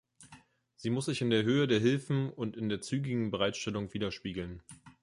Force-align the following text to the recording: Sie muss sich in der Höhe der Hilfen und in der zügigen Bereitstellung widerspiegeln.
Sie 0.77 0.89
muss 0.89 1.05
sich 1.05 1.21
in 1.21 1.29
der 1.29 1.43
Höhe 1.43 1.67
der 1.67 1.79
Hilfen 1.79 2.31
und 2.31 2.55
in 2.57 2.69
der 2.69 2.81
zügigen 2.81 3.29
Bereitstellung 3.29 3.93
widerspiegeln. 3.93 4.63